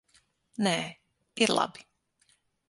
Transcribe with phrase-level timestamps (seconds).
[0.67, 0.73] Nē,
[1.47, 1.87] ir labi.